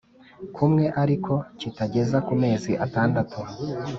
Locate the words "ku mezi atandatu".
2.27-3.39